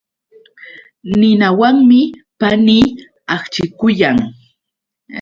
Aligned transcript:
Ninawanmi 1.19 2.01
panii 2.39 2.85
akchikuyan. 3.35 4.17